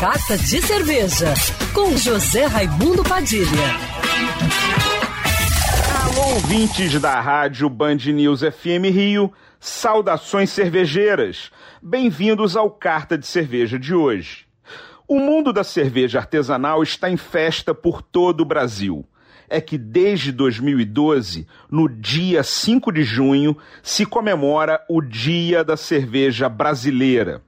Carta 0.00 0.38
de 0.38 0.62
Cerveja, 0.62 1.34
com 1.74 1.94
José 1.94 2.46
Raimundo 2.46 3.04
Padilha. 3.04 3.44
Alô, 6.06 6.36
ouvintes 6.36 6.98
da 6.98 7.20
rádio 7.20 7.68
Band 7.68 7.96
News 8.06 8.40
FM 8.40 8.88
Rio, 8.90 9.30
saudações 9.60 10.48
cervejeiras. 10.48 11.50
Bem-vindos 11.82 12.56
ao 12.56 12.70
Carta 12.70 13.18
de 13.18 13.26
Cerveja 13.26 13.78
de 13.78 13.94
hoje. 13.94 14.46
O 15.06 15.18
mundo 15.18 15.52
da 15.52 15.62
cerveja 15.62 16.18
artesanal 16.18 16.82
está 16.82 17.10
em 17.10 17.18
festa 17.18 17.74
por 17.74 18.00
todo 18.00 18.40
o 18.40 18.46
Brasil 18.46 19.06
é 19.52 19.60
que 19.60 19.76
desde 19.76 20.30
2012, 20.30 21.44
no 21.68 21.88
dia 21.88 22.44
5 22.44 22.92
de 22.92 23.02
junho, 23.02 23.56
se 23.82 24.06
comemora 24.06 24.80
o 24.88 25.02
Dia 25.02 25.64
da 25.64 25.76
Cerveja 25.76 26.48
Brasileira. 26.48 27.42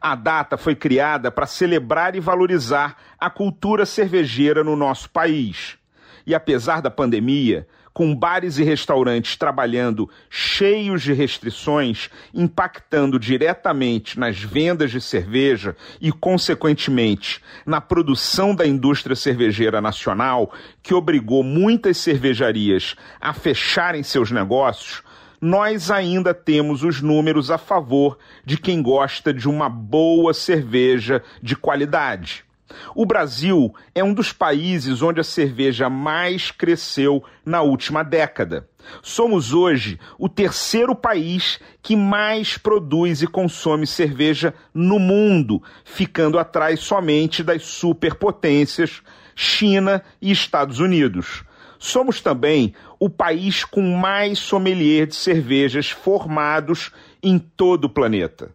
A 0.00 0.14
data 0.14 0.56
foi 0.56 0.74
criada 0.74 1.30
para 1.30 1.46
celebrar 1.46 2.14
e 2.14 2.20
valorizar 2.20 2.96
a 3.18 3.30
cultura 3.30 3.86
cervejeira 3.86 4.62
no 4.62 4.76
nosso 4.76 5.10
país. 5.10 5.78
E 6.26 6.34
apesar 6.34 6.80
da 6.80 6.90
pandemia, 6.90 7.66
com 7.94 8.12
bares 8.12 8.58
e 8.58 8.64
restaurantes 8.64 9.36
trabalhando 9.36 10.10
cheios 10.28 11.00
de 11.00 11.12
restrições, 11.12 12.10
impactando 12.34 13.20
diretamente 13.20 14.18
nas 14.18 14.42
vendas 14.42 14.90
de 14.90 15.00
cerveja 15.00 15.76
e, 16.00 16.10
consequentemente, 16.10 17.40
na 17.64 17.80
produção 17.80 18.52
da 18.52 18.66
indústria 18.66 19.14
cervejeira 19.14 19.80
nacional, 19.80 20.52
que 20.82 20.92
obrigou 20.92 21.44
muitas 21.44 21.96
cervejarias 21.96 22.96
a 23.20 23.32
fecharem 23.32 24.02
seus 24.02 24.32
negócios, 24.32 25.04
nós 25.44 25.90
ainda 25.90 26.32
temos 26.32 26.82
os 26.82 27.02
números 27.02 27.50
a 27.50 27.58
favor 27.58 28.16
de 28.46 28.56
quem 28.56 28.80
gosta 28.80 29.30
de 29.30 29.46
uma 29.46 29.68
boa 29.68 30.32
cerveja 30.32 31.22
de 31.42 31.54
qualidade. 31.54 32.46
O 32.94 33.04
Brasil 33.04 33.74
é 33.94 34.02
um 34.02 34.14
dos 34.14 34.32
países 34.32 35.02
onde 35.02 35.20
a 35.20 35.24
cerveja 35.24 35.90
mais 35.90 36.50
cresceu 36.50 37.22
na 37.44 37.60
última 37.60 38.02
década. 38.02 38.66
Somos 39.02 39.52
hoje 39.52 40.00
o 40.18 40.30
terceiro 40.30 40.96
país 40.96 41.60
que 41.82 41.94
mais 41.94 42.56
produz 42.56 43.20
e 43.20 43.26
consome 43.26 43.86
cerveja 43.86 44.54
no 44.72 44.98
mundo, 44.98 45.62
ficando 45.84 46.38
atrás 46.38 46.80
somente 46.80 47.42
das 47.42 47.64
superpotências 47.64 49.02
China 49.36 50.02
e 50.22 50.32
Estados 50.32 50.78
Unidos. 50.78 51.44
Somos 51.84 52.18
também 52.18 52.74
o 52.98 53.10
país 53.10 53.62
com 53.62 53.82
mais 53.82 54.38
sommelier 54.38 55.06
de 55.06 55.14
cervejas 55.14 55.90
formados 55.90 56.90
em 57.22 57.38
todo 57.38 57.84
o 57.84 57.90
planeta. 57.90 58.54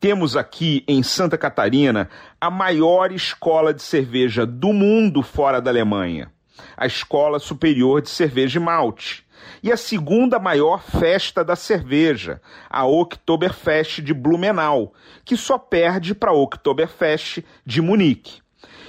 Temos 0.00 0.34
aqui 0.34 0.82
em 0.88 1.02
Santa 1.02 1.36
Catarina 1.36 2.08
a 2.40 2.48
maior 2.50 3.12
escola 3.12 3.74
de 3.74 3.82
cerveja 3.82 4.46
do 4.46 4.72
mundo 4.72 5.22
fora 5.22 5.60
da 5.60 5.70
Alemanha, 5.70 6.32
a 6.74 6.86
Escola 6.86 7.38
Superior 7.38 8.00
de 8.00 8.08
Cerveja 8.08 8.58
e 8.58 8.62
Malte, 8.62 9.26
e 9.62 9.70
a 9.70 9.76
segunda 9.76 10.38
maior 10.38 10.82
festa 10.82 11.44
da 11.44 11.56
cerveja, 11.56 12.40
a 12.70 12.86
Oktoberfest 12.86 14.00
de 14.00 14.14
Blumenau, 14.14 14.94
que 15.22 15.36
só 15.36 15.58
perde 15.58 16.14
para 16.14 16.30
a 16.30 16.34
Oktoberfest 16.34 17.44
de 17.66 17.82
Munique. 17.82 18.40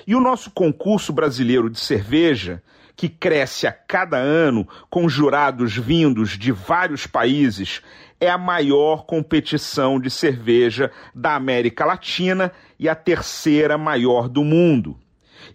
E 0.06 0.16
o 0.16 0.22
nosso 0.22 0.52
concurso 0.52 1.12
brasileiro 1.14 1.70
de 1.70 1.80
cerveja 1.80 2.62
que 2.96 3.10
cresce 3.10 3.66
a 3.66 3.72
cada 3.72 4.18
ano 4.18 4.68
com 4.88 5.10
jurados 5.10 5.76
vindos 5.76 6.38
de 6.38 6.52
vários 6.52 7.08
países, 7.08 7.82
é 8.20 8.30
a 8.30 8.38
maior 8.38 9.06
competição 9.06 10.00
de 10.00 10.12
cerveja 10.12 10.92
da 11.16 11.34
América 11.34 11.84
Latina 11.84 12.52
e 12.78 12.88
a 12.88 12.94
terceira 12.94 13.76
maior 13.76 14.30
do 14.30 14.44
mundo. 14.44 14.96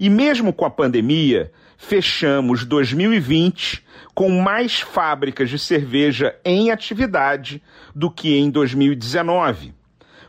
E 0.01 0.11
mesmo 0.11 0.53
com 0.53 0.65
a 0.65 0.71
pandemia, 0.71 1.53
fechamos 1.79 2.65
2020 2.65 3.85
com 4.13 4.29
mais 4.41 4.81
fábricas 4.81 5.49
de 5.49 5.59
cerveja 5.61 6.35
em 6.45 6.73
atividade 6.73 7.63
do 7.95 8.11
que 8.11 8.37
em 8.37 8.51
2019. 8.51 9.76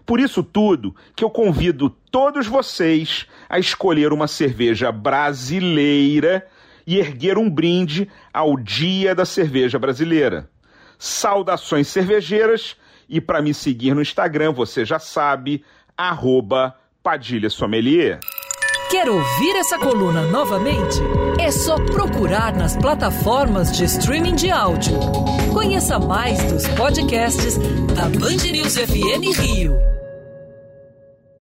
Por 0.07 0.21
isso 0.21 0.41
tudo 0.41 0.95
que 1.13 1.21
eu 1.21 1.29
convido 1.29 1.89
todos 1.89 2.47
vocês 2.47 3.27
a 3.49 3.59
escolher 3.59 4.13
uma 4.13 4.25
cerveja 4.25 4.89
brasileira 4.89 6.47
e 6.87 6.97
erguer 6.97 7.37
um 7.37 7.49
brinde 7.49 8.09
ao 8.33 8.55
Dia 8.55 9.13
da 9.13 9.25
Cerveja 9.25 9.77
Brasileira. 9.77 10.49
Saudações 10.97 11.89
cervejeiras 11.89 12.77
e 13.09 13.19
para 13.19 13.41
me 13.41 13.53
seguir 13.53 13.93
no 13.93 14.01
Instagram, 14.01 14.53
você 14.53 14.85
já 14.85 14.97
sabe, 14.97 15.61
arroba 15.97 16.73
Padilha 17.03 17.49
Sommelier. 17.49 18.21
Quer 18.89 19.09
ouvir 19.09 19.57
essa 19.57 19.77
coluna 19.77 20.21
novamente? 20.27 21.01
É 21.37 21.51
só 21.51 21.75
procurar 21.75 22.55
nas 22.55 22.77
plataformas 22.77 23.75
de 23.75 23.83
streaming 23.83 24.35
de 24.35 24.49
áudio. 24.49 24.97
Conheça 25.53 25.99
mais 25.99 26.41
dos 26.49 26.65
podcasts 26.69 27.57
da 27.93 28.03
Band 28.03 28.49
News 28.49 28.77
FM 28.77 29.37
Rio. 29.37 29.96